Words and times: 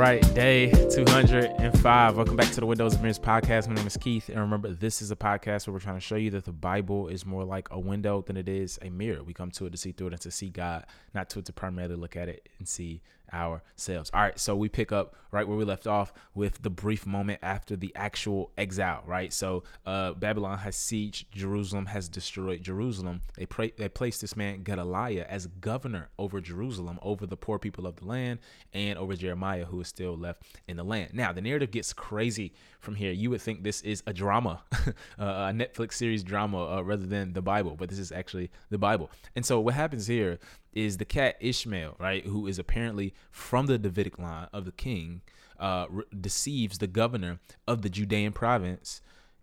right, 0.00 0.34
day 0.34 0.70
205. 0.88 2.16
Welcome 2.16 2.34
back 2.34 2.50
to 2.52 2.60
the 2.60 2.64
Windows 2.64 2.94
of 2.94 3.02
Mirrors 3.02 3.18
podcast. 3.18 3.68
My 3.68 3.74
name 3.74 3.86
is 3.86 3.98
Keith, 3.98 4.30
and 4.30 4.38
remember, 4.38 4.72
this 4.72 5.02
is 5.02 5.10
a 5.10 5.16
podcast 5.16 5.66
where 5.66 5.74
we're 5.74 5.80
trying 5.80 5.96
to 5.96 6.00
show 6.00 6.14
you 6.14 6.30
that 6.30 6.46
the 6.46 6.52
Bible 6.52 7.08
is 7.08 7.26
more 7.26 7.44
like 7.44 7.68
a 7.70 7.78
window 7.78 8.22
than 8.22 8.38
it 8.38 8.48
is 8.48 8.78
a 8.80 8.88
mirror. 8.88 9.22
We 9.22 9.34
come 9.34 9.50
to 9.50 9.66
it 9.66 9.72
to 9.72 9.76
see 9.76 9.92
through 9.92 10.06
it 10.06 10.12
and 10.14 10.22
to 10.22 10.30
see 10.30 10.48
God, 10.48 10.86
not 11.12 11.28
to 11.30 11.40
it 11.40 11.44
to 11.44 11.52
primarily 11.52 11.96
look 11.96 12.16
at 12.16 12.30
it 12.30 12.48
and 12.58 12.66
see 12.66 13.02
ourselves. 13.32 14.10
All 14.12 14.20
right, 14.20 14.38
so 14.38 14.56
we 14.56 14.68
pick 14.68 14.92
up 14.92 15.14
right 15.32 15.46
where 15.46 15.56
we 15.56 15.64
left 15.64 15.86
off 15.86 16.12
with 16.34 16.62
the 16.62 16.70
brief 16.70 17.06
moment 17.06 17.38
after 17.42 17.76
the 17.76 17.92
actual 17.94 18.50
exile, 18.58 19.02
right? 19.06 19.32
So 19.32 19.62
uh, 19.86 20.12
Babylon 20.14 20.58
has 20.58 20.76
sieged 20.76 21.26
Jerusalem, 21.30 21.86
has 21.86 22.08
destroyed 22.08 22.62
Jerusalem. 22.62 23.20
They 23.36 23.46
pray, 23.46 23.72
they 23.76 23.88
this 23.88 24.36
man 24.36 24.62
Gedaliah 24.62 25.26
as 25.28 25.46
governor 25.46 26.08
over 26.18 26.40
Jerusalem, 26.40 26.98
over 27.02 27.26
the 27.26 27.36
poor 27.36 27.58
people 27.58 27.86
of 27.86 27.96
the 27.96 28.06
land, 28.06 28.40
and 28.72 28.98
over 28.98 29.14
Jeremiah, 29.14 29.64
who 29.64 29.80
is 29.80 29.88
still 29.88 30.16
left 30.16 30.42
in 30.66 30.76
the 30.76 30.84
land. 30.84 31.10
Now 31.14 31.32
the 31.32 31.40
narrative 31.40 31.70
gets 31.70 31.92
crazy 31.92 32.52
from 32.80 32.94
here. 32.94 33.12
You 33.12 33.30
would 33.30 33.42
think 33.42 33.62
this 33.62 33.82
is 33.82 34.02
a 34.06 34.12
drama, 34.12 34.62
uh, 34.72 34.92
a 35.18 35.52
Netflix 35.52 35.94
series 35.94 36.24
drama, 36.24 36.78
uh, 36.78 36.82
rather 36.82 37.06
than 37.06 37.32
the 37.32 37.42
Bible, 37.42 37.76
but 37.76 37.88
this 37.88 37.98
is 37.98 38.10
actually 38.10 38.50
the 38.70 38.78
Bible. 38.78 39.10
And 39.36 39.44
so 39.44 39.60
what 39.60 39.74
happens 39.74 40.06
here 40.06 40.38
is 40.72 40.96
the 40.96 41.04
cat 41.04 41.36
Ishmael, 41.40 41.96
right, 41.98 42.24
who 42.24 42.46
is 42.46 42.58
apparently 42.58 43.14
from 43.30 43.66
the 43.66 43.78
Davidic 43.78 44.18
line 44.18 44.48
of 44.52 44.64
the 44.64 44.72
king, 44.72 45.22
uh, 45.58 45.86
re- 45.88 46.04
deceives 46.18 46.78
the 46.78 46.86
governor 46.86 47.38
of 47.66 47.82
the 47.82 47.90
Judean 47.90 48.32
province, 48.32 49.00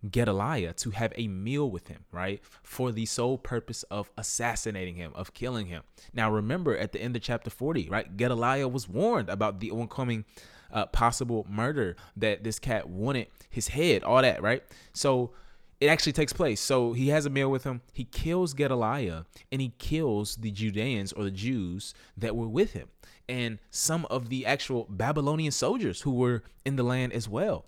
Gedaliah, 0.08 0.74
to 0.74 0.90
have 0.90 1.12
a 1.16 1.28
meal 1.28 1.70
with 1.70 1.88
him, 1.88 2.04
right, 2.12 2.40
for 2.62 2.92
the 2.92 3.06
sole 3.06 3.38
purpose 3.38 3.82
of 3.84 4.10
assassinating 4.16 4.96
him, 4.96 5.12
of 5.14 5.34
killing 5.34 5.66
him. 5.66 5.82
Now, 6.12 6.30
remember 6.30 6.76
at 6.76 6.92
the 6.92 7.00
end 7.00 7.16
of 7.16 7.22
chapter 7.22 7.50
40, 7.50 7.88
right, 7.88 8.16
Gedaliah 8.16 8.68
was 8.68 8.88
warned 8.88 9.28
about 9.28 9.60
the 9.60 9.70
oncoming 9.70 10.24
uh, 10.72 10.86
possible 10.86 11.46
murder 11.48 11.96
that 12.16 12.44
this 12.44 12.58
cat 12.58 12.88
wanted 12.88 13.28
his 13.48 13.68
head, 13.68 14.04
all 14.04 14.22
that, 14.22 14.42
right? 14.42 14.62
So, 14.92 15.32
it 15.80 15.86
actually 15.86 16.12
takes 16.12 16.32
place. 16.32 16.60
So 16.60 16.92
he 16.92 17.08
has 17.10 17.24
a 17.24 17.30
meal 17.30 17.50
with 17.50 17.62
him. 17.62 17.82
He 17.92 18.02
kills 18.02 18.52
Gedaliah 18.52 19.26
and 19.52 19.60
he 19.60 19.74
kills 19.78 20.34
the 20.34 20.50
Judeans 20.50 21.12
or 21.12 21.22
the 21.22 21.30
Jews 21.30 21.94
that 22.16 22.34
were 22.34 22.48
with 22.48 22.72
him 22.72 22.88
and 23.28 23.58
some 23.70 24.06
of 24.06 24.28
the 24.28 24.46
actual 24.46 24.86
Babylonian 24.88 25.52
soldiers 25.52 26.02
who 26.02 26.12
were 26.12 26.42
in 26.64 26.76
the 26.76 26.82
land 26.82 27.12
as 27.12 27.28
well. 27.28 27.66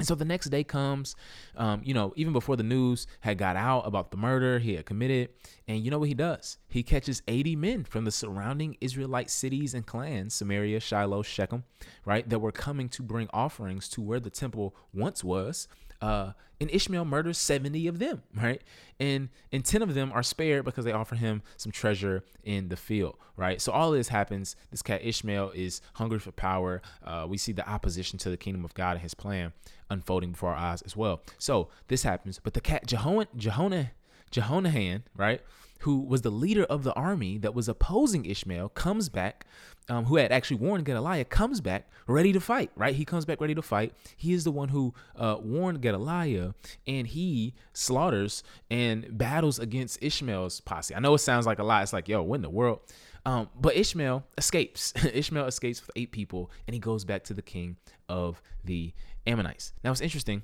And 0.00 0.08
so 0.08 0.16
the 0.16 0.24
next 0.24 0.46
day 0.46 0.64
comes, 0.64 1.14
um, 1.56 1.80
you 1.84 1.94
know, 1.94 2.12
even 2.16 2.32
before 2.32 2.56
the 2.56 2.64
news 2.64 3.06
had 3.20 3.38
got 3.38 3.54
out 3.54 3.86
about 3.86 4.10
the 4.10 4.16
murder 4.16 4.58
he 4.58 4.74
had 4.74 4.86
committed. 4.86 5.28
And 5.68 5.84
you 5.84 5.90
know 5.90 6.00
what 6.00 6.08
he 6.08 6.14
does? 6.14 6.58
He 6.68 6.82
catches 6.82 7.22
80 7.28 7.54
men 7.54 7.84
from 7.84 8.04
the 8.04 8.10
surrounding 8.10 8.76
Israelite 8.80 9.30
cities 9.30 9.72
and 9.72 9.86
clans, 9.86 10.34
Samaria, 10.34 10.80
Shiloh, 10.80 11.22
Shechem, 11.22 11.62
right, 12.04 12.28
that 12.28 12.40
were 12.40 12.50
coming 12.50 12.88
to 12.88 13.04
bring 13.04 13.28
offerings 13.32 13.88
to 13.90 14.02
where 14.02 14.18
the 14.18 14.30
temple 14.30 14.74
once 14.92 15.22
was 15.22 15.68
uh, 16.04 16.32
and 16.60 16.70
Ishmael 16.70 17.04
murders 17.06 17.38
70 17.38 17.86
of 17.88 17.98
them, 17.98 18.22
right? 18.34 18.62
And 19.00 19.30
and 19.50 19.64
10 19.64 19.82
of 19.82 19.94
them 19.94 20.12
are 20.12 20.22
spared 20.22 20.64
because 20.64 20.84
they 20.84 20.92
offer 20.92 21.14
him 21.14 21.42
some 21.56 21.72
treasure 21.72 22.24
in 22.42 22.68
the 22.68 22.76
field, 22.76 23.16
right? 23.36 23.60
So 23.60 23.72
all 23.72 23.90
this 23.90 24.08
happens. 24.08 24.54
This 24.70 24.82
cat 24.82 25.00
Ishmael 25.02 25.52
is 25.54 25.80
hungry 25.94 26.18
for 26.18 26.30
power. 26.30 26.82
Uh, 27.02 27.26
we 27.28 27.38
see 27.38 27.52
the 27.52 27.68
opposition 27.68 28.18
to 28.20 28.30
the 28.30 28.36
kingdom 28.36 28.64
of 28.64 28.74
God 28.74 28.92
and 28.92 29.00
his 29.00 29.14
plan 29.14 29.52
unfolding 29.90 30.32
before 30.32 30.50
our 30.50 30.56
eyes 30.56 30.82
as 30.82 30.96
well. 30.96 31.22
So 31.38 31.68
this 31.88 32.02
happens, 32.02 32.38
but 32.42 32.54
the 32.54 32.60
cat 32.60 32.86
Jehon, 32.86 33.26
Jehonah, 33.36 33.90
Jehonahan, 34.34 35.04
right? 35.16 35.40
who 35.84 36.00
was 36.00 36.22
the 36.22 36.30
leader 36.30 36.64
of 36.64 36.82
the 36.82 36.94
army 36.94 37.36
that 37.36 37.54
was 37.54 37.68
opposing 37.68 38.24
Ishmael, 38.24 38.70
comes 38.70 39.10
back, 39.10 39.44
um, 39.90 40.06
who 40.06 40.16
had 40.16 40.32
actually 40.32 40.56
warned 40.56 40.86
Gedaliah, 40.86 41.26
comes 41.26 41.60
back 41.60 41.90
ready 42.06 42.32
to 42.32 42.40
fight, 42.40 42.70
right? 42.74 42.94
He 42.94 43.04
comes 43.04 43.26
back 43.26 43.38
ready 43.38 43.54
to 43.54 43.60
fight. 43.60 43.92
He 44.16 44.32
is 44.32 44.44
the 44.44 44.50
one 44.50 44.70
who 44.70 44.94
uh, 45.14 45.36
warned 45.42 45.82
Gedaliah, 45.82 46.54
and 46.86 47.06
he 47.06 47.52
slaughters 47.74 48.42
and 48.70 49.18
battles 49.18 49.58
against 49.58 50.02
Ishmael's 50.02 50.60
posse. 50.60 50.94
I 50.94 51.00
know 51.00 51.12
it 51.12 51.18
sounds 51.18 51.44
like 51.44 51.58
a 51.58 51.64
lot. 51.64 51.82
It's 51.82 51.92
like, 51.92 52.08
yo, 52.08 52.22
what 52.22 52.36
in 52.36 52.42
the 52.42 52.48
world? 52.48 52.80
Um, 53.26 53.50
but 53.54 53.76
Ishmael 53.76 54.24
escapes. 54.38 54.94
Ishmael 55.12 55.44
escapes 55.44 55.82
with 55.82 55.90
eight 55.96 56.12
people, 56.12 56.50
and 56.66 56.72
he 56.72 56.80
goes 56.80 57.04
back 57.04 57.24
to 57.24 57.34
the 57.34 57.42
king 57.42 57.76
of 58.08 58.40
the 58.64 58.94
Ammonites. 59.26 59.74
Now, 59.84 59.92
it's 59.92 60.00
interesting 60.00 60.42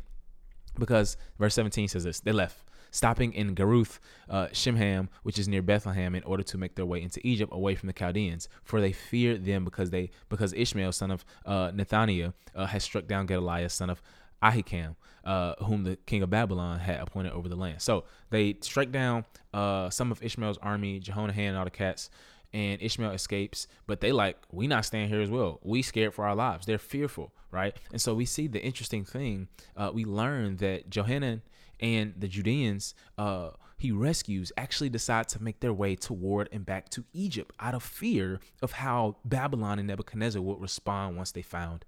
because 0.78 1.16
verse 1.38 1.54
17 1.54 1.88
says 1.88 2.04
this 2.04 2.20
they 2.20 2.32
left 2.32 2.69
stopping 2.90 3.32
in 3.32 3.54
Geruth 3.54 3.98
uh, 4.28 4.48
Shimham, 4.52 5.08
which 5.22 5.38
is 5.38 5.48
near 5.48 5.62
Bethlehem, 5.62 6.14
in 6.14 6.22
order 6.24 6.42
to 6.42 6.58
make 6.58 6.74
their 6.74 6.86
way 6.86 7.02
into 7.02 7.20
Egypt 7.26 7.52
away 7.52 7.74
from 7.74 7.86
the 7.86 7.92
Chaldeans, 7.92 8.48
for 8.62 8.80
they 8.80 8.92
feared 8.92 9.44
them 9.44 9.64
because 9.64 9.90
they 9.90 10.10
because 10.28 10.52
Ishmael, 10.52 10.92
son 10.92 11.10
of 11.10 11.24
uh, 11.46 11.70
Nethaniah, 11.70 12.32
uh, 12.54 12.66
has 12.66 12.84
struck 12.84 13.06
down 13.06 13.26
Gedaliah, 13.26 13.68
son 13.68 13.90
of 13.90 14.02
Ahikam, 14.42 14.96
uh, 15.24 15.54
whom 15.64 15.84
the 15.84 15.96
king 16.06 16.22
of 16.22 16.30
Babylon 16.30 16.78
had 16.78 17.00
appointed 17.00 17.32
over 17.32 17.48
the 17.48 17.56
land. 17.56 17.82
So 17.82 18.04
they 18.30 18.56
strike 18.62 18.90
down 18.90 19.24
uh, 19.52 19.90
some 19.90 20.10
of 20.10 20.22
Ishmael's 20.22 20.58
army, 20.58 20.98
Jehonahan 20.98 21.48
and 21.48 21.56
all 21.58 21.64
the 21.64 21.70
cats, 21.70 22.10
and 22.52 22.80
Ishmael 22.80 23.12
escapes. 23.12 23.66
But 23.86 24.00
they 24.00 24.12
like, 24.12 24.36
we 24.50 24.66
not 24.66 24.84
staying 24.84 25.08
here 25.08 25.20
as 25.20 25.30
well. 25.30 25.60
We 25.62 25.82
scared 25.82 26.14
for 26.14 26.24
our 26.26 26.34
lives. 26.34 26.66
They're 26.66 26.78
fearful, 26.78 27.32
right? 27.50 27.76
And 27.92 28.00
so 28.00 28.14
we 28.14 28.24
see 28.24 28.46
the 28.46 28.62
interesting 28.62 29.04
thing. 29.04 29.48
Uh, 29.76 29.90
we 29.92 30.04
learn 30.04 30.56
that 30.56 30.90
Johanan 30.90 31.42
and 31.80 32.14
the 32.18 32.28
Judeans 32.28 32.94
uh, 33.16 33.50
he 33.80 33.90
rescues 33.90 34.52
actually 34.58 34.90
decide 34.90 35.26
to 35.30 35.42
make 35.42 35.60
their 35.60 35.72
way 35.72 35.96
toward 35.96 36.50
and 36.52 36.66
back 36.66 36.90
to 36.90 37.02
Egypt 37.14 37.54
out 37.58 37.74
of 37.74 37.82
fear 37.82 38.38
of 38.60 38.72
how 38.72 39.16
Babylon 39.24 39.78
and 39.78 39.88
Nebuchadnezzar 39.88 40.42
would 40.42 40.60
respond 40.60 41.16
once 41.16 41.32
they 41.32 41.40
found 41.40 41.86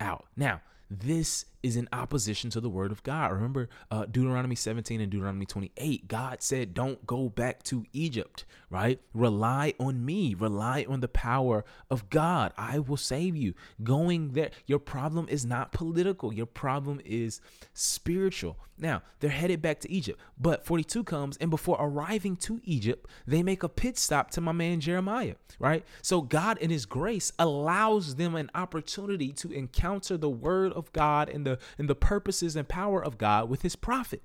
out. 0.00 0.24
Now, 0.36 0.60
this 0.90 1.44
is 1.62 1.76
in 1.76 1.88
opposition 1.92 2.50
to 2.50 2.60
the 2.60 2.70
word 2.70 2.92
of 2.92 3.02
God. 3.02 3.32
Remember 3.32 3.68
uh, 3.90 4.06
Deuteronomy 4.06 4.54
17 4.54 5.00
and 5.00 5.10
Deuteronomy 5.10 5.46
28. 5.46 6.08
God 6.08 6.42
said, 6.42 6.74
Don't 6.74 7.06
go 7.06 7.28
back 7.28 7.62
to 7.64 7.84
Egypt, 7.92 8.44
right? 8.70 9.00
Rely 9.12 9.74
on 9.78 10.04
me, 10.04 10.34
rely 10.34 10.86
on 10.88 11.00
the 11.00 11.08
power 11.08 11.64
of 11.90 12.08
God. 12.10 12.52
I 12.56 12.78
will 12.78 12.96
save 12.96 13.36
you. 13.36 13.54
Going 13.82 14.32
there, 14.32 14.50
your 14.66 14.78
problem 14.78 15.26
is 15.28 15.44
not 15.44 15.72
political, 15.72 16.32
your 16.32 16.46
problem 16.46 17.00
is 17.04 17.40
spiritual. 17.72 18.56
Now, 18.80 19.02
they're 19.20 19.30
headed 19.30 19.60
back 19.60 19.80
to 19.80 19.92
Egypt, 19.92 20.18
but 20.38 20.64
42 20.64 21.04
comes, 21.04 21.36
and 21.36 21.50
before 21.50 21.76
arriving 21.78 22.36
to 22.36 22.60
Egypt, 22.64 23.06
they 23.26 23.42
make 23.42 23.62
a 23.62 23.68
pit 23.68 23.98
stop 23.98 24.30
to 24.30 24.40
my 24.40 24.52
man 24.52 24.80
Jeremiah, 24.80 25.34
right? 25.58 25.84
So, 26.00 26.22
God, 26.22 26.56
in 26.58 26.70
His 26.70 26.86
grace, 26.86 27.30
allows 27.38 28.14
them 28.14 28.34
an 28.34 28.50
opportunity 28.54 29.32
to 29.34 29.52
encounter 29.52 30.16
the 30.16 30.30
word 30.30 30.72
of 30.72 30.90
God 30.94 31.28
and 31.28 31.46
the, 31.46 31.49
and 31.78 31.88
the 31.88 31.94
purposes 31.94 32.56
and 32.56 32.68
power 32.68 33.02
of 33.02 33.18
God 33.18 33.48
with 33.48 33.62
His 33.62 33.76
prophet. 33.76 34.22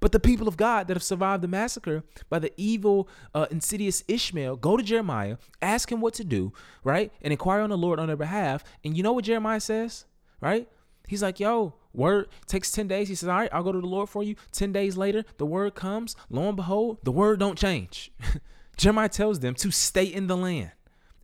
But 0.00 0.12
the 0.12 0.20
people 0.20 0.48
of 0.48 0.56
God 0.56 0.88
that 0.88 0.96
have 0.96 1.02
survived 1.02 1.42
the 1.42 1.48
massacre 1.48 2.02
by 2.28 2.38
the 2.38 2.52
evil, 2.56 3.08
uh, 3.34 3.46
insidious 3.50 4.02
Ishmael 4.08 4.56
go 4.56 4.76
to 4.76 4.82
Jeremiah, 4.82 5.36
ask 5.62 5.90
him 5.90 6.00
what 6.00 6.14
to 6.14 6.24
do, 6.24 6.52
right? 6.82 7.12
And 7.22 7.32
inquire 7.32 7.60
on 7.60 7.70
the 7.70 7.78
Lord 7.78 7.98
on 7.98 8.08
their 8.08 8.16
behalf. 8.16 8.64
And 8.84 8.96
you 8.96 9.02
know 9.02 9.12
what 9.12 9.24
Jeremiah 9.24 9.60
says, 9.60 10.04
right? 10.40 10.68
He's 11.06 11.22
like, 11.22 11.40
yo, 11.40 11.74
word 11.94 12.28
takes 12.46 12.70
10 12.70 12.88
days. 12.88 13.08
He 13.08 13.14
says, 13.14 13.28
all 13.28 13.38
right, 13.38 13.50
I'll 13.52 13.62
go 13.62 13.72
to 13.72 13.80
the 13.80 13.86
Lord 13.86 14.08
for 14.08 14.22
you. 14.22 14.36
10 14.52 14.72
days 14.72 14.96
later, 14.96 15.24
the 15.38 15.46
word 15.46 15.74
comes. 15.74 16.16
Lo 16.28 16.48
and 16.48 16.56
behold, 16.56 16.98
the 17.04 17.12
word 17.12 17.38
don't 17.38 17.58
change. 17.58 18.12
Jeremiah 18.76 19.08
tells 19.08 19.40
them 19.40 19.54
to 19.54 19.70
stay 19.70 20.04
in 20.04 20.26
the 20.26 20.36
land 20.36 20.72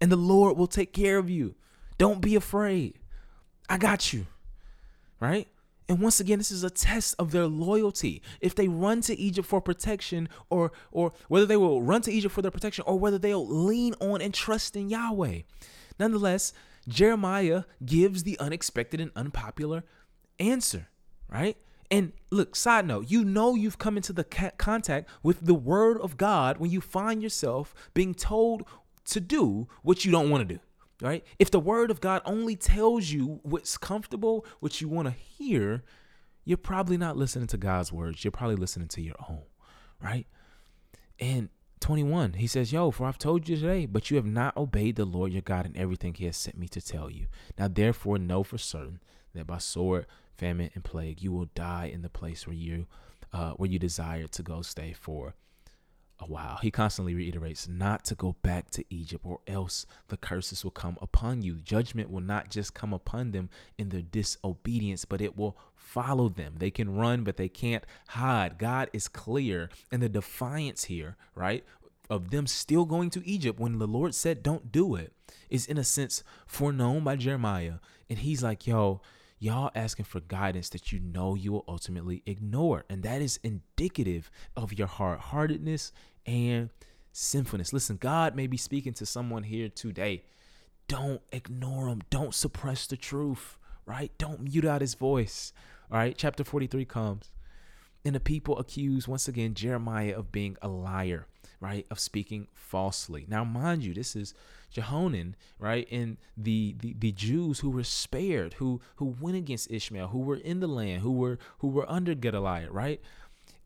and 0.00 0.10
the 0.10 0.16
Lord 0.16 0.56
will 0.56 0.66
take 0.66 0.92
care 0.92 1.18
of 1.18 1.30
you. 1.30 1.54
Don't 1.98 2.20
be 2.20 2.34
afraid. 2.34 2.98
I 3.68 3.78
got 3.78 4.12
you. 4.12 4.26
Right? 5.24 5.48
And 5.88 6.00
once 6.00 6.18
again, 6.18 6.38
this 6.38 6.50
is 6.50 6.64
a 6.64 6.70
test 6.70 7.14
of 7.18 7.30
their 7.30 7.46
loyalty. 7.46 8.22
If 8.40 8.54
they 8.54 8.68
run 8.68 9.02
to 9.02 9.18
Egypt 9.18 9.46
for 9.46 9.60
protection, 9.60 10.28
or 10.48 10.72
or 10.90 11.12
whether 11.28 11.46
they 11.46 11.56
will 11.56 11.82
run 11.82 12.02
to 12.02 12.12
Egypt 12.12 12.34
for 12.34 12.42
their 12.42 12.50
protection, 12.50 12.84
or 12.86 12.98
whether 12.98 13.18
they'll 13.18 13.46
lean 13.46 13.94
on 14.00 14.20
and 14.20 14.32
trust 14.32 14.76
in 14.76 14.88
Yahweh. 14.88 15.40
Nonetheless, 15.98 16.52
Jeremiah 16.88 17.64
gives 17.84 18.22
the 18.22 18.38
unexpected 18.38 19.00
and 19.00 19.10
unpopular 19.14 19.84
answer, 20.38 20.88
right? 21.28 21.56
And 21.90 22.12
look, 22.30 22.56
side 22.56 22.86
note, 22.86 23.10
you 23.10 23.24
know 23.24 23.54
you've 23.54 23.78
come 23.78 23.96
into 23.96 24.12
the 24.12 24.24
ca- 24.24 24.52
contact 24.56 25.08
with 25.22 25.44
the 25.44 25.54
word 25.54 25.98
of 26.00 26.16
God 26.16 26.58
when 26.58 26.70
you 26.70 26.80
find 26.80 27.22
yourself 27.22 27.74
being 27.92 28.14
told 28.14 28.64
to 29.06 29.20
do 29.20 29.68
what 29.82 30.04
you 30.04 30.10
don't 30.10 30.30
want 30.30 30.48
to 30.48 30.54
do 30.54 30.60
right? 31.02 31.24
If 31.38 31.50
the 31.50 31.60
word 31.60 31.90
of 31.90 32.00
God 32.00 32.22
only 32.24 32.56
tells 32.56 33.10
you 33.10 33.40
what's 33.42 33.76
comfortable, 33.76 34.46
what 34.60 34.80
you 34.80 34.88
want 34.88 35.08
to 35.08 35.14
hear, 35.14 35.82
you're 36.44 36.58
probably 36.58 36.96
not 36.96 37.16
listening 37.16 37.46
to 37.48 37.56
God's 37.56 37.92
words. 37.92 38.24
You're 38.24 38.30
probably 38.32 38.56
listening 38.56 38.88
to 38.88 39.00
your 39.00 39.16
own, 39.28 39.42
right? 40.02 40.26
And 41.18 41.48
21, 41.80 42.34
he 42.34 42.46
says, 42.46 42.72
Yo, 42.72 42.90
for 42.90 43.06
I've 43.06 43.18
told 43.18 43.48
you 43.48 43.56
today, 43.56 43.86
but 43.86 44.10
you 44.10 44.16
have 44.16 44.26
not 44.26 44.56
obeyed 44.56 44.96
the 44.96 45.04
Lord 45.04 45.32
your 45.32 45.42
God 45.42 45.66
in 45.66 45.76
everything 45.76 46.14
he 46.14 46.24
has 46.26 46.36
sent 46.36 46.56
me 46.56 46.68
to 46.68 46.80
tell 46.80 47.10
you. 47.10 47.26
Now, 47.58 47.68
therefore, 47.68 48.18
know 48.18 48.42
for 48.42 48.58
certain 48.58 49.00
that 49.34 49.46
by 49.46 49.58
sword, 49.58 50.06
famine, 50.34 50.70
and 50.74 50.84
plague, 50.84 51.22
you 51.22 51.32
will 51.32 51.50
die 51.54 51.90
in 51.92 52.02
the 52.02 52.08
place 52.08 52.46
where 52.46 52.56
you 52.56 52.86
uh, 53.32 53.50
where 53.52 53.68
you 53.68 53.78
desire 53.78 54.28
to 54.28 54.42
go 54.42 54.62
stay 54.62 54.92
for 54.92 55.34
Oh, 56.20 56.24
a 56.24 56.28
while. 56.28 56.58
He 56.62 56.70
constantly 56.70 57.14
reiterates 57.14 57.68
not 57.68 58.04
to 58.06 58.14
go 58.14 58.36
back 58.42 58.70
to 58.70 58.84
Egypt, 58.90 59.24
or 59.24 59.40
else 59.46 59.86
the 60.08 60.16
curses 60.16 60.64
will 60.64 60.70
come 60.70 60.98
upon 61.00 61.42
you. 61.42 61.56
Judgment 61.56 62.10
will 62.10 62.20
not 62.20 62.50
just 62.50 62.74
come 62.74 62.92
upon 62.92 63.32
them 63.32 63.50
in 63.78 63.88
their 63.88 64.02
disobedience, 64.02 65.04
but 65.04 65.20
it 65.20 65.36
will 65.36 65.56
follow 65.74 66.28
them. 66.28 66.54
They 66.58 66.70
can 66.70 66.96
run, 66.96 67.24
but 67.24 67.36
they 67.36 67.48
can't 67.48 67.84
hide. 68.08 68.58
God 68.58 68.90
is 68.92 69.08
clear. 69.08 69.70
And 69.92 70.02
the 70.02 70.08
defiance 70.08 70.84
here, 70.84 71.16
right, 71.34 71.64
of 72.10 72.30
them 72.30 72.46
still 72.46 72.84
going 72.84 73.10
to 73.10 73.26
Egypt 73.28 73.58
when 73.58 73.78
the 73.78 73.86
Lord 73.86 74.14
said, 74.14 74.42
don't 74.42 74.72
do 74.72 74.94
it, 74.94 75.12
is 75.50 75.66
in 75.66 75.78
a 75.78 75.84
sense 75.84 76.22
foreknown 76.46 77.04
by 77.04 77.16
Jeremiah. 77.16 77.74
And 78.08 78.18
he's 78.18 78.42
like, 78.42 78.66
yo, 78.66 79.00
y'all 79.44 79.70
asking 79.74 80.06
for 80.06 80.20
guidance 80.20 80.70
that 80.70 80.90
you 80.90 80.98
know 80.98 81.34
you 81.34 81.52
will 81.52 81.64
ultimately 81.68 82.22
ignore. 82.24 82.84
And 82.88 83.02
that 83.02 83.20
is 83.20 83.38
indicative 83.42 84.30
of 84.56 84.72
your 84.72 84.86
hard 84.86 85.20
heartedness 85.20 85.92
and 86.24 86.70
sinfulness. 87.12 87.72
Listen, 87.72 87.98
God 87.98 88.34
may 88.34 88.46
be 88.46 88.56
speaking 88.56 88.94
to 88.94 89.04
someone 89.04 89.42
here 89.42 89.68
today. 89.68 90.24
Don't 90.88 91.20
ignore 91.30 91.88
him. 91.88 92.00
Don't 92.08 92.34
suppress 92.34 92.86
the 92.86 92.96
truth, 92.96 93.58
right? 93.84 94.10
Don't 94.16 94.40
mute 94.40 94.64
out 94.64 94.80
his 94.80 94.94
voice. 94.94 95.52
All 95.90 95.98
right. 95.98 96.16
Chapter 96.16 96.42
43 96.42 96.86
comes. 96.86 97.30
And 98.02 98.14
the 98.14 98.20
people 98.20 98.58
accuse 98.58 99.06
once 99.06 99.28
again 99.28 99.52
Jeremiah 99.52 100.14
of 100.16 100.32
being 100.32 100.56
a 100.62 100.68
liar, 100.68 101.26
right? 101.60 101.86
Of 101.90 102.00
speaking 102.00 102.48
falsely. 102.54 103.26
Now, 103.28 103.44
mind 103.44 103.84
you, 103.84 103.92
this 103.92 104.16
is 104.16 104.34
Jehonan, 104.74 105.34
right? 105.58 105.86
And 105.90 106.16
the, 106.36 106.74
the 106.80 106.94
the 106.98 107.12
Jews 107.12 107.60
who 107.60 107.70
were 107.70 107.84
spared, 107.84 108.54
who 108.54 108.80
who 108.96 109.16
went 109.20 109.36
against 109.36 109.70
Ishmael, 109.70 110.08
who 110.08 110.18
were 110.20 110.36
in 110.36 110.60
the 110.60 110.66
land, 110.66 111.02
who 111.02 111.12
were 111.12 111.38
who 111.58 111.68
were 111.68 111.90
under 111.90 112.14
Gedaliah, 112.14 112.70
right? 112.70 113.00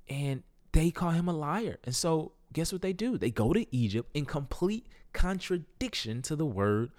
And 0.08 0.42
they 0.72 0.90
call 0.90 1.10
him 1.10 1.28
a 1.28 1.32
liar. 1.32 1.78
And 1.84 1.96
so 1.96 2.32
guess 2.52 2.72
what 2.72 2.82
they 2.82 2.92
do? 2.92 3.18
They 3.18 3.30
go 3.30 3.52
to 3.52 3.66
Egypt 3.74 4.10
in 4.14 4.24
complete 4.24 4.86
contradiction 5.12 6.22
to 6.22 6.36
the 6.36 6.46
word 6.46 6.90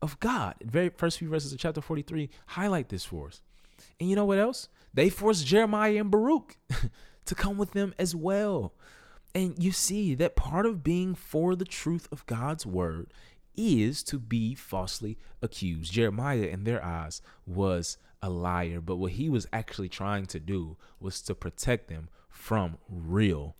of 0.00 0.18
God. 0.20 0.56
Very 0.62 0.90
first 0.90 1.18
few 1.18 1.28
verses 1.28 1.52
of 1.52 1.58
chapter 1.58 1.80
43 1.80 2.28
highlight 2.46 2.88
this 2.88 3.04
for 3.04 3.28
us. 3.28 3.40
And 4.00 4.10
you 4.10 4.16
know 4.16 4.24
what 4.24 4.38
else? 4.38 4.68
They 4.94 5.08
forced 5.08 5.46
Jeremiah 5.46 6.00
and 6.00 6.10
Baruch 6.10 6.56
to 7.24 7.34
come 7.34 7.56
with 7.56 7.72
them 7.72 7.94
as 7.98 8.14
well. 8.14 8.74
And 9.34 9.62
you 9.62 9.72
see 9.72 10.14
that 10.16 10.36
part 10.36 10.66
of 10.66 10.84
being 10.84 11.14
for 11.14 11.56
the 11.56 11.64
truth 11.64 12.06
of 12.12 12.26
God's 12.26 12.66
word 12.66 13.12
is 13.56 14.02
to 14.04 14.18
be 14.18 14.54
falsely 14.54 15.18
accused. 15.40 15.92
Jeremiah, 15.92 16.44
in 16.44 16.64
their 16.64 16.84
eyes, 16.84 17.22
was 17.46 17.98
a 18.22 18.30
liar, 18.30 18.80
but 18.80 18.96
what 18.96 19.12
he 19.12 19.28
was 19.28 19.46
actually 19.52 19.88
trying 19.88 20.26
to 20.26 20.38
do 20.38 20.76
was 21.00 21.20
to 21.22 21.34
protect 21.34 21.88
them 21.88 22.08
from 22.28 22.78
real 22.88 23.56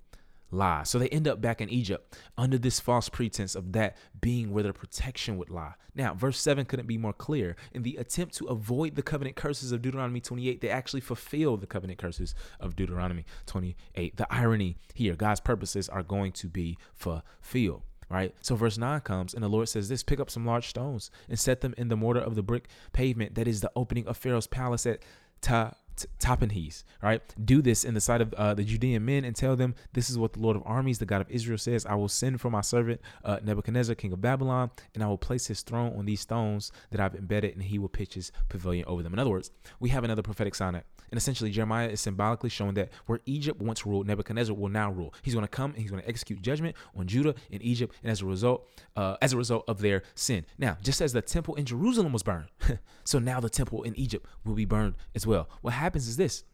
lies. 0.52 0.90
So 0.90 0.98
they 0.98 1.08
end 1.08 1.26
up 1.26 1.40
back 1.40 1.60
in 1.60 1.68
Egypt 1.68 2.16
under 2.38 2.58
this 2.58 2.78
false 2.78 3.08
pretense 3.08 3.54
of 3.54 3.72
that 3.72 3.96
being 4.20 4.52
where 4.52 4.62
their 4.62 4.72
protection 4.72 5.36
would 5.38 5.50
lie. 5.50 5.74
Now, 5.94 6.14
verse 6.14 6.38
7 6.38 6.64
couldn't 6.66 6.86
be 6.86 6.98
more 6.98 7.12
clear. 7.12 7.56
In 7.72 7.82
the 7.82 7.96
attempt 7.96 8.34
to 8.36 8.46
avoid 8.46 8.94
the 8.94 9.02
covenant 9.02 9.36
curses 9.36 9.72
of 9.72 9.82
Deuteronomy 9.82 10.20
28, 10.20 10.60
they 10.60 10.68
actually 10.68 11.00
fulfill 11.00 11.56
the 11.56 11.66
covenant 11.66 11.98
curses 11.98 12.34
of 12.60 12.76
Deuteronomy 12.76 13.24
28. 13.46 14.16
The 14.16 14.32
irony 14.32 14.76
here, 14.94 15.14
God's 15.14 15.40
purposes 15.40 15.88
are 15.88 16.02
going 16.02 16.32
to 16.32 16.48
be 16.48 16.78
fulfilled 16.94 17.82
right? 18.12 18.34
So 18.42 18.54
verse 18.54 18.78
9 18.78 19.00
comes 19.00 19.34
and 19.34 19.42
the 19.42 19.48
Lord 19.48 19.68
says 19.68 19.88
this 19.88 20.02
pick 20.02 20.20
up 20.20 20.30
some 20.30 20.44
large 20.44 20.68
stones 20.68 21.10
and 21.28 21.38
set 21.38 21.62
them 21.62 21.74
in 21.78 21.88
the 21.88 21.96
mortar 21.96 22.20
of 22.20 22.34
the 22.34 22.42
brick 22.42 22.68
pavement 22.92 23.34
that 23.34 23.48
is 23.48 23.62
the 23.62 23.72
opening 23.74 24.06
of 24.06 24.16
Pharaoh's 24.16 24.46
palace 24.46 24.86
at 24.86 25.00
Ta 25.40 25.74
Tahpanhes, 26.18 26.84
right? 27.02 27.22
Do 27.44 27.62
this 27.62 27.84
in 27.84 27.94
the 27.94 28.00
sight 28.00 28.20
of 28.20 28.32
uh, 28.34 28.54
the 28.54 28.64
Judean 28.64 29.04
men 29.04 29.24
and 29.24 29.34
tell 29.34 29.56
them, 29.56 29.74
This 29.92 30.10
is 30.10 30.18
what 30.18 30.34
the 30.34 30.40
Lord 30.40 30.56
of 30.56 30.62
armies, 30.64 30.98
the 30.98 31.06
God 31.06 31.20
of 31.20 31.30
Israel, 31.30 31.58
says 31.58 31.86
I 31.86 31.94
will 31.94 32.08
send 32.08 32.40
for 32.40 32.50
my 32.50 32.60
servant 32.60 33.00
uh, 33.24 33.38
Nebuchadnezzar, 33.42 33.94
king 33.94 34.12
of 34.12 34.20
Babylon, 34.20 34.70
and 34.94 35.02
I 35.02 35.06
will 35.06 35.18
place 35.18 35.46
his 35.46 35.62
throne 35.62 35.96
on 35.98 36.06
these 36.06 36.20
stones 36.20 36.72
that 36.90 37.00
I've 37.00 37.14
embedded, 37.14 37.54
and 37.54 37.62
he 37.62 37.78
will 37.78 37.88
pitch 37.88 38.14
his 38.14 38.32
pavilion 38.48 38.84
over 38.86 39.02
them. 39.02 39.12
In 39.12 39.18
other 39.18 39.30
words, 39.30 39.50
we 39.80 39.90
have 39.90 40.04
another 40.04 40.22
prophetic 40.22 40.54
sign. 40.54 40.72
And 41.12 41.18
essentially, 41.18 41.50
Jeremiah 41.50 41.88
is 41.88 42.00
symbolically 42.00 42.48
showing 42.48 42.72
that 42.74 42.88
where 43.04 43.20
Egypt 43.26 43.60
once 43.60 43.84
ruled, 43.84 44.06
Nebuchadnezzar 44.06 44.56
will 44.56 44.70
now 44.70 44.90
rule. 44.90 45.12
He's 45.20 45.34
going 45.34 45.44
to 45.44 45.48
come 45.48 45.72
and 45.72 45.82
he's 45.82 45.90
going 45.90 46.02
to 46.02 46.08
execute 46.08 46.40
judgment 46.40 46.74
on 46.96 47.06
Judah 47.06 47.34
and 47.50 47.62
Egypt, 47.62 47.94
and 48.02 48.10
as 48.10 48.22
a 48.22 48.26
result, 48.26 48.66
uh, 48.96 49.16
as 49.20 49.34
a 49.34 49.36
result 49.36 49.64
of 49.68 49.80
their 49.80 50.02
sin. 50.14 50.46
Now, 50.56 50.78
just 50.82 51.02
as 51.02 51.12
the 51.12 51.20
temple 51.20 51.54
in 51.56 51.66
Jerusalem 51.66 52.14
was 52.14 52.22
burned, 52.22 52.48
so 53.04 53.18
now 53.18 53.40
the 53.40 53.50
temple 53.50 53.82
in 53.82 53.94
Egypt 53.94 54.26
will 54.44 54.54
be 54.54 54.64
burned 54.64 54.94
as 55.14 55.26
well. 55.26 55.50
What 55.60 55.74
happens 55.82 56.08
is 56.08 56.16
this. 56.16 56.44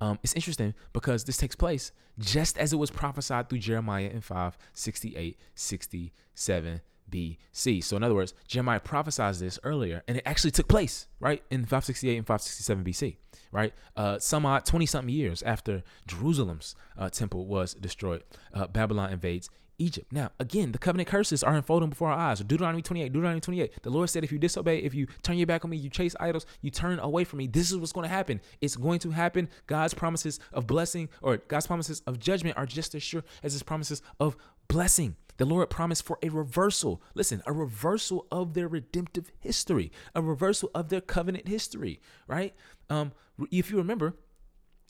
Um, 0.00 0.18
it's 0.22 0.34
interesting 0.34 0.74
because 0.92 1.24
this 1.24 1.36
takes 1.36 1.54
place 1.54 1.92
just 2.18 2.58
as 2.58 2.72
it 2.72 2.76
was 2.76 2.90
prophesied 2.90 3.48
through 3.48 3.58
Jeremiah 3.58 4.08
in 4.08 4.20
568, 4.20 5.38
67 5.54 6.80
BC. 7.10 7.84
So, 7.84 7.96
in 7.96 8.02
other 8.02 8.14
words, 8.14 8.34
Jeremiah 8.48 8.80
prophesied 8.80 9.36
this 9.36 9.58
earlier, 9.62 10.02
and 10.08 10.16
it 10.16 10.22
actually 10.26 10.50
took 10.50 10.68
place, 10.68 11.06
right, 11.20 11.42
in 11.50 11.60
568 11.62 12.16
and 12.16 12.26
567 12.26 12.84
BC, 12.84 13.16
right? 13.52 13.72
Uh, 13.96 14.18
some 14.18 14.46
odd 14.46 14.64
20 14.64 14.86
something 14.86 15.14
years 15.14 15.42
after 15.42 15.82
Jerusalem's 16.06 16.74
uh, 16.98 17.08
temple 17.08 17.46
was 17.46 17.74
destroyed, 17.74 18.24
uh, 18.52 18.66
Babylon 18.66 19.12
invades 19.12 19.48
Egypt. 19.78 20.12
Now, 20.12 20.30
again, 20.38 20.72
the 20.72 20.78
covenant 20.78 21.08
curses 21.08 21.42
are 21.42 21.54
unfolding 21.54 21.90
before 21.90 22.10
our 22.10 22.18
eyes. 22.18 22.40
Deuteronomy 22.40 22.82
28, 22.82 23.12
Deuteronomy 23.12 23.40
28. 23.40 23.82
The 23.82 23.90
Lord 23.90 24.10
said, 24.10 24.24
if 24.24 24.32
you 24.32 24.38
disobey, 24.38 24.78
if 24.78 24.94
you 24.94 25.06
turn 25.22 25.36
your 25.36 25.46
back 25.46 25.64
on 25.64 25.70
me, 25.70 25.76
you 25.76 25.90
chase 25.90 26.14
idols, 26.20 26.46
you 26.60 26.70
turn 26.70 26.98
away 26.98 27.24
from 27.24 27.38
me, 27.38 27.46
this 27.46 27.70
is 27.70 27.78
what's 27.78 27.92
going 27.92 28.04
to 28.04 28.14
happen. 28.14 28.40
It's 28.60 28.76
going 28.76 29.00
to 29.00 29.10
happen. 29.10 29.48
God's 29.66 29.94
promises 29.94 30.40
of 30.52 30.66
blessing 30.66 31.08
or 31.22 31.38
God's 31.38 31.66
promises 31.66 32.02
of 32.06 32.18
judgment 32.18 32.56
are 32.56 32.66
just 32.66 32.94
as 32.94 33.02
sure 33.02 33.24
as 33.42 33.52
his 33.52 33.62
promises 33.62 34.02
of 34.20 34.36
blessing. 34.68 35.16
The 35.36 35.44
Lord 35.44 35.68
promised 35.68 36.04
for 36.04 36.18
a 36.22 36.28
reversal. 36.28 37.02
Listen, 37.14 37.42
a 37.46 37.52
reversal 37.52 38.26
of 38.30 38.54
their 38.54 38.68
redemptive 38.68 39.32
history, 39.40 39.90
a 40.14 40.22
reversal 40.22 40.70
of 40.74 40.88
their 40.88 41.00
covenant 41.00 41.48
history, 41.48 42.00
right? 42.28 42.54
Um, 42.88 43.12
if 43.50 43.70
you 43.70 43.78
remember, 43.78 44.14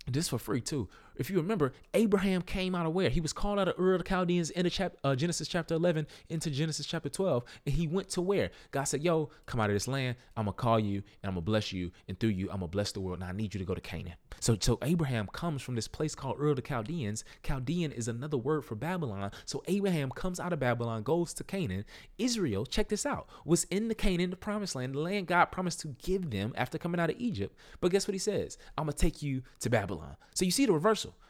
this 0.07 0.29
for 0.29 0.39
free 0.39 0.61
too. 0.61 0.89
If 1.17 1.31
you 1.31 1.37
remember, 1.37 1.73
Abraham 1.95 2.43
came 2.43 2.75
out 2.75 2.87
of 2.87 2.93
where? 2.93 3.09
He 3.09 3.21
was 3.21 3.33
called 3.33 3.59
out 3.59 3.69
of 3.69 3.79
Ur 3.79 3.95
of 3.95 3.99
the 3.99 4.09
Chaldeans 4.09 4.51
in 4.51 4.69
chap- 4.71 4.97
uh, 5.05 5.15
Genesis 5.15 5.49
chapter 5.49 5.75
11 5.75 6.07
into 6.29 6.51
Genesis 6.51 6.87
chapter 6.87 7.09
12. 7.09 7.45
And 7.67 7.75
he 7.75 7.87
went 7.87 8.09
to 8.11 8.21
where? 8.21 8.51
God 8.71 8.85
said, 8.85 9.03
Yo, 9.03 9.31
come 9.47 9.61
out 9.61 9.71
of 9.71 9.75
this 9.75 9.89
land. 9.89 10.17
I'm 10.37 10.45
going 10.45 10.55
to 10.55 10.61
call 10.61 10.81
you 10.81 11.03
and 11.23 11.29
I'm 11.29 11.35
going 11.35 11.45
to 11.45 11.51
bless 11.51 11.73
you. 11.73 11.91
And 12.09 12.19
through 12.19 12.31
you, 12.31 12.51
I'm 12.51 12.59
going 12.59 12.71
to 12.71 12.75
bless 12.77 12.93
the 12.93 13.01
world. 13.01 13.21
Now 13.21 13.29
I 13.29 13.33
need 13.33 13.55
you 13.55 13.59
to 13.59 13.67
go 13.67 13.75
to 13.75 13.81
Canaan. 13.81 14.15
So, 14.41 14.57
so 14.61 14.79
Abraham 14.83 15.27
comes 15.29 15.63
from 15.63 15.75
this 15.75 15.89
place 15.89 16.15
called 16.15 16.41
Ur 16.41 16.51
of 16.51 16.57
the 16.57 16.63
Chaldeans. 16.63 17.25
Chaldean 17.43 17.93
is 17.93 18.09
another 18.09 18.37
word 18.37 18.65
for 18.65 18.75
Babylon. 18.75 19.31
So 19.45 19.63
Abraham 19.69 20.11
comes 20.11 20.41
out 20.41 20.53
of 20.53 20.61
Babylon, 20.61 21.03
goes 21.03 21.33
to 21.35 21.45
Canaan. 21.45 21.85
Israel, 22.19 22.67
check 22.67 22.89
this 22.89 23.07
out, 23.07 23.29
was 23.45 23.65
in 23.65 23.89
the 23.89 23.95
Canaan, 23.95 24.31
the 24.31 24.37
promised 24.37 24.75
land, 24.75 24.95
the 24.95 25.01
land 25.01 25.27
God 25.29 25.47
promised 25.47 25.81
to 25.81 25.89
give 26.03 26.31
them 26.31 26.53
after 26.57 26.79
coming 26.79 27.01
out 27.01 27.11
of 27.11 27.17
Egypt. 27.19 27.57
But 27.81 27.93
guess 27.93 28.09
what 28.09 28.15
he 28.15 28.19
says? 28.19 28.59
I'm 28.77 28.85
going 28.85 28.95
to 28.95 28.99
take 28.99 29.23
you 29.23 29.43
to 29.61 29.71
Babylon. 29.71 30.17
So 30.35 30.45
you 30.45 30.51
see 30.51 30.67
the 30.67 30.73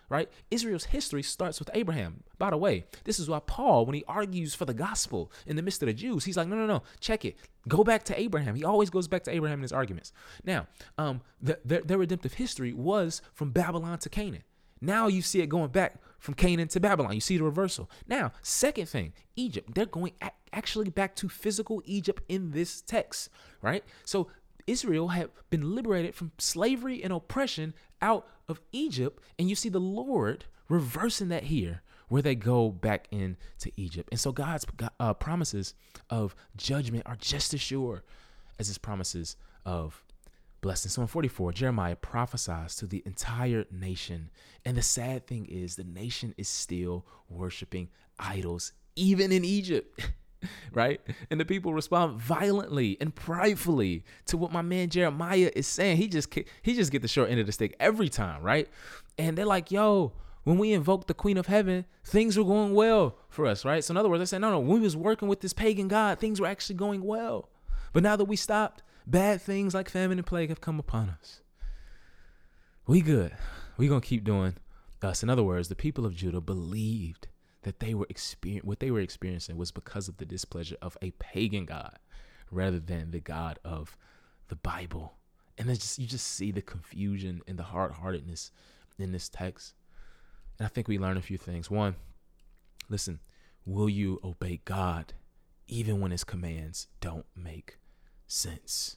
right? 0.08 0.30
Israel's 0.50 0.84
history 0.84 1.22
starts 1.22 1.58
with 1.58 1.70
Abraham. 1.74 2.22
By 2.38 2.50
the 2.50 2.56
way, 2.56 2.84
this 3.04 3.18
is 3.18 3.28
why 3.28 3.40
Paul, 3.40 3.86
when 3.86 3.94
he 3.94 4.04
argues 4.06 4.54
for 4.54 4.64
the 4.64 4.74
gospel 4.74 5.32
in 5.46 5.56
the 5.56 5.62
midst 5.62 5.82
of 5.82 5.86
the 5.86 5.94
Jews, 5.94 6.24
he's 6.24 6.36
like, 6.36 6.48
no, 6.48 6.56
no, 6.56 6.66
no, 6.66 6.82
check 7.00 7.24
it. 7.24 7.36
Go 7.68 7.84
back 7.84 8.04
to 8.04 8.20
Abraham. 8.20 8.54
He 8.54 8.64
always 8.64 8.90
goes 8.90 9.08
back 9.08 9.24
to 9.24 9.30
Abraham 9.30 9.58
in 9.58 9.62
his 9.62 9.72
arguments. 9.72 10.12
Now, 10.44 10.66
um, 10.98 11.22
the, 11.40 11.58
their 11.64 11.98
redemptive 11.98 12.34
history 12.34 12.72
was 12.72 13.22
from 13.32 13.50
Babylon 13.50 13.98
to 14.00 14.08
Canaan. 14.08 14.44
Now 14.80 15.06
you 15.06 15.22
see 15.22 15.40
it 15.40 15.48
going 15.48 15.70
back 15.70 15.96
from 16.18 16.34
Canaan 16.34 16.68
to 16.68 16.80
Babylon. 16.80 17.14
You 17.14 17.20
see 17.20 17.38
the 17.38 17.44
reversal. 17.44 17.90
Now, 18.06 18.32
second 18.42 18.88
thing, 18.88 19.14
Egypt. 19.36 19.74
They're 19.74 19.86
going 19.86 20.12
actually 20.52 20.90
back 20.90 21.16
to 21.16 21.28
physical 21.28 21.82
Egypt 21.86 22.22
in 22.28 22.50
this 22.50 22.82
text, 22.82 23.30
right? 23.62 23.82
So 24.04 24.28
Israel 24.66 25.08
had 25.08 25.30
been 25.50 25.74
liberated 25.74 26.14
from 26.14 26.32
slavery 26.38 27.02
and 27.02 27.12
oppression 27.12 27.74
out 28.04 28.28
of 28.48 28.60
Egypt. 28.70 29.20
And 29.38 29.48
you 29.48 29.56
see 29.56 29.70
the 29.70 29.80
Lord 29.80 30.44
reversing 30.68 31.28
that 31.28 31.44
here 31.44 31.82
where 32.08 32.22
they 32.22 32.34
go 32.34 32.70
back 32.70 33.08
into 33.10 33.72
Egypt. 33.76 34.10
And 34.12 34.20
so 34.20 34.30
God's 34.30 34.66
uh, 35.00 35.14
promises 35.14 35.74
of 36.10 36.36
judgment 36.56 37.04
are 37.06 37.16
just 37.16 37.54
as 37.54 37.60
sure 37.60 38.04
as 38.58 38.68
his 38.68 38.78
promises 38.78 39.36
of 39.64 40.04
blessing. 40.60 40.90
So 40.90 41.02
in 41.02 41.08
44, 41.08 41.52
Jeremiah 41.52 41.96
prophesies 41.96 42.76
to 42.76 42.86
the 42.86 43.02
entire 43.06 43.64
nation. 43.70 44.30
And 44.64 44.76
the 44.76 44.82
sad 44.82 45.26
thing 45.26 45.46
is, 45.46 45.76
the 45.76 45.84
nation 45.84 46.34
is 46.36 46.48
still 46.48 47.06
worshiping 47.28 47.88
idols, 48.18 48.72
even 48.96 49.32
in 49.32 49.44
Egypt. 49.44 50.00
right? 50.72 51.00
And 51.30 51.40
the 51.40 51.44
people 51.44 51.72
respond 51.74 52.20
violently 52.20 52.96
and 53.00 53.14
pridefully 53.14 54.04
to 54.26 54.36
what 54.36 54.52
my 54.52 54.62
man 54.62 54.88
Jeremiah 54.88 55.50
is 55.54 55.66
saying. 55.66 55.96
He 55.96 56.08
just 56.08 56.34
he 56.62 56.74
just 56.74 56.92
get 56.92 57.02
the 57.02 57.08
short 57.08 57.30
end 57.30 57.40
of 57.40 57.46
the 57.46 57.52
stick 57.52 57.76
every 57.80 58.08
time, 58.08 58.42
right? 58.42 58.68
And 59.18 59.36
they're 59.36 59.46
like, 59.46 59.70
"Yo, 59.70 60.12
when 60.44 60.58
we 60.58 60.72
invoke 60.72 61.06
the 61.06 61.14
Queen 61.14 61.36
of 61.36 61.46
Heaven, 61.46 61.84
things 62.04 62.36
were 62.36 62.44
going 62.44 62.74
well 62.74 63.16
for 63.28 63.46
us, 63.46 63.64
right?" 63.64 63.82
So 63.82 63.92
in 63.92 63.96
other 63.96 64.08
words, 64.08 64.20
they 64.20 64.26
said, 64.26 64.40
"No, 64.40 64.50
no, 64.50 64.60
when 64.60 64.78
we 64.78 64.80
was 64.80 64.96
working 64.96 65.28
with 65.28 65.40
this 65.40 65.52
pagan 65.52 65.88
god, 65.88 66.18
things 66.18 66.40
were 66.40 66.46
actually 66.46 66.76
going 66.76 67.02
well. 67.02 67.48
But 67.92 68.02
now 68.02 68.16
that 68.16 68.24
we 68.24 68.36
stopped, 68.36 68.82
bad 69.06 69.40
things 69.40 69.74
like 69.74 69.88
famine 69.88 70.18
and 70.18 70.26
plague 70.26 70.48
have 70.48 70.60
come 70.60 70.78
upon 70.78 71.10
us. 71.10 71.40
We 72.86 73.00
good. 73.00 73.34
We 73.76 73.88
gonna 73.88 74.00
keep 74.00 74.24
doing 74.24 74.56
us. 75.02 75.22
In 75.22 75.30
other 75.30 75.42
words, 75.42 75.68
the 75.68 75.74
people 75.74 76.04
of 76.04 76.14
Judah 76.14 76.40
believed 76.40 77.28
that 77.64 77.80
they 77.80 77.94
were 77.94 78.06
experience 78.08 78.64
what 78.64 78.80
they 78.80 78.90
were 78.90 79.00
experiencing 79.00 79.56
was 79.56 79.72
because 79.72 80.08
of 80.08 80.16
the 80.16 80.24
displeasure 80.24 80.76
of 80.80 80.96
a 81.02 81.10
pagan 81.12 81.64
god 81.64 81.98
rather 82.50 82.78
than 82.78 83.10
the 83.10 83.20
God 83.20 83.58
of 83.64 83.96
the 84.48 84.56
Bible. 84.56 85.14
And 85.58 85.68
then 85.68 85.76
just 85.76 85.98
you 85.98 86.06
just 86.06 86.26
see 86.26 86.52
the 86.52 86.62
confusion 86.62 87.42
and 87.46 87.58
the 87.58 87.64
hard-heartedness 87.64 88.50
in 88.98 89.12
this 89.12 89.28
text. 89.28 89.74
And 90.58 90.66
I 90.66 90.68
think 90.68 90.88
we 90.88 90.98
learn 90.98 91.16
a 91.16 91.22
few 91.22 91.38
things. 91.38 91.70
One, 91.70 91.96
listen, 92.88 93.20
will 93.64 93.88
you 93.88 94.20
obey 94.22 94.60
God 94.64 95.14
even 95.66 96.00
when 96.00 96.10
his 96.10 96.24
commands 96.24 96.88
don't 97.00 97.26
make 97.36 97.78
sense? 98.26 98.96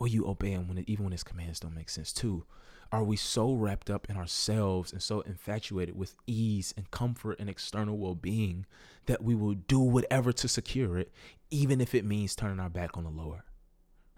Will 0.00 0.08
you 0.08 0.26
obey 0.26 0.52
him 0.52 0.66
when 0.66 0.82
even 0.88 1.04
when 1.04 1.12
his 1.12 1.22
commands 1.22 1.60
don't 1.60 1.74
make 1.74 1.90
sense? 1.90 2.10
Two, 2.10 2.46
are 2.90 3.04
we 3.04 3.16
so 3.16 3.52
wrapped 3.52 3.90
up 3.90 4.08
in 4.08 4.16
ourselves 4.16 4.92
and 4.92 5.02
so 5.02 5.20
infatuated 5.20 5.94
with 5.94 6.16
ease 6.26 6.72
and 6.74 6.90
comfort 6.90 7.38
and 7.38 7.50
external 7.50 7.98
well 7.98 8.14
being 8.14 8.64
that 9.04 9.22
we 9.22 9.34
will 9.34 9.52
do 9.52 9.78
whatever 9.78 10.32
to 10.32 10.48
secure 10.48 10.98
it, 10.98 11.12
even 11.50 11.82
if 11.82 11.94
it 11.94 12.06
means 12.06 12.34
turning 12.34 12.58
our 12.58 12.70
back 12.70 12.96
on 12.96 13.04
the 13.04 13.10
Lord? 13.10 13.42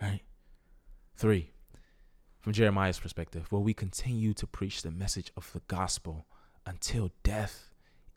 Right? 0.00 0.20
Three, 1.16 1.50
from 2.38 2.52
Jeremiah's 2.52 3.00
perspective, 3.00 3.50
will 3.50 3.64
we 3.64 3.74
continue 3.74 4.34
to 4.34 4.46
preach 4.46 4.82
the 4.82 4.92
message 4.92 5.32
of 5.36 5.52
the 5.52 5.62
gospel 5.66 6.26
until 6.64 7.10
death, 7.24 7.72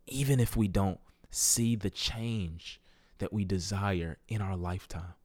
even 0.05 0.39
if 0.39 0.55
we 0.55 0.67
don't 0.67 0.99
see 1.31 1.75
the 1.75 1.89
change 1.89 2.79
that 3.17 3.33
we 3.33 3.43
desire 3.43 4.19
in 4.27 4.39
our 4.39 4.55
lifetime? 4.55 5.15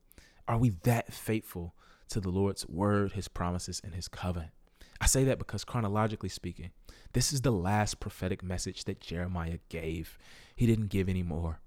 Are 0.48 0.56
we 0.56 0.70
that 0.84 1.12
faithful 1.12 1.74
to 2.10 2.20
the 2.20 2.28
Lord's 2.28 2.68
word, 2.68 3.12
his 3.12 3.28
promises, 3.28 3.80
and 3.84 3.94
his 3.94 4.08
covenant? 4.08 4.52
I 5.00 5.06
say 5.06 5.24
that 5.24 5.38
because 5.38 5.64
chronologically 5.64 6.28
speaking, 6.28 6.70
this 7.12 7.32
is 7.32 7.40
the 7.40 7.50
last 7.50 8.00
prophetic 8.00 8.42
message 8.42 8.84
that 8.84 9.00
Jeremiah 9.00 9.58
gave. 9.68 10.18
He 10.54 10.66
didn't 10.66 10.88
give 10.88 11.08
any 11.08 11.22
more. 11.22 11.60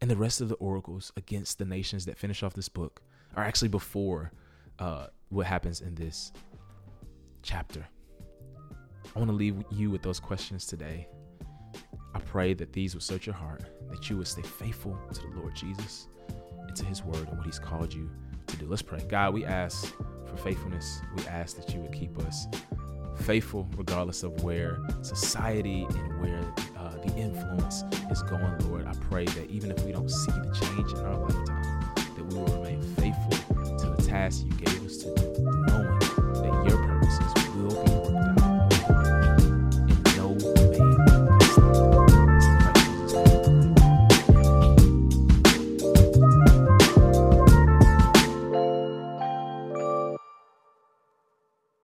And 0.00 0.10
the 0.10 0.16
rest 0.16 0.40
of 0.40 0.48
the 0.48 0.56
oracles 0.56 1.12
against 1.16 1.58
the 1.58 1.64
nations 1.64 2.04
that 2.06 2.18
finish 2.18 2.42
off 2.42 2.54
this 2.54 2.68
book 2.68 3.02
are 3.34 3.44
actually 3.44 3.68
before 3.68 4.32
uh, 4.78 5.06
what 5.28 5.46
happens 5.46 5.80
in 5.80 5.94
this 5.94 6.32
chapter. 7.42 7.86
I 9.14 9.18
want 9.18 9.30
to 9.30 9.36
leave 9.36 9.62
you 9.70 9.90
with 9.90 10.02
those 10.02 10.20
questions 10.20 10.66
today. 10.66 11.08
I 12.14 12.18
pray 12.20 12.54
that 12.54 12.72
these 12.72 12.94
would 12.94 13.02
search 13.02 13.26
your 13.26 13.34
heart, 13.34 13.64
that 13.90 14.08
you 14.08 14.16
would 14.16 14.26
stay 14.26 14.42
faithful 14.42 14.98
to 15.12 15.20
the 15.20 15.40
Lord 15.40 15.54
Jesus 15.54 16.08
and 16.66 16.76
to 16.76 16.84
his 16.84 17.02
word 17.04 17.28
and 17.28 17.36
what 17.36 17.46
he's 17.46 17.58
called 17.58 17.92
you 17.92 18.10
do. 18.60 18.66
Let's 18.66 18.82
pray. 18.82 19.00
God, 19.08 19.34
we 19.34 19.44
ask 19.44 19.92
for 20.26 20.36
faithfulness. 20.36 21.00
We 21.16 21.26
ask 21.26 21.56
that 21.56 21.74
you 21.74 21.80
would 21.80 21.92
keep 21.92 22.18
us 22.18 22.46
faithful 23.22 23.68
regardless 23.76 24.22
of 24.22 24.42
where 24.42 24.80
society 25.02 25.86
and 25.88 26.20
where 26.20 26.54
uh, 26.78 26.96
the 27.04 27.14
influence 27.16 27.82
is 28.10 28.22
going, 28.22 28.58
Lord. 28.68 28.86
I 28.86 28.92
pray 29.08 29.24
that 29.24 29.50
even 29.50 29.70
if 29.70 29.82
we 29.84 29.92
don't 29.92 30.10
see 30.10 30.32
the 30.32 30.52
change 30.52 30.92
in 30.92 30.98
our 30.98 31.18
lifetime, 31.18 31.92
that 31.96 32.26
we 32.26 32.38
will 32.38 32.46
remain 32.58 32.82
faithful 32.96 33.76
to 33.78 33.90
the 33.96 34.02
task 34.06 34.44
you 34.44 34.52
gave 34.52 34.84
us 34.84 34.98
to 34.98 35.14
do. 35.14 35.49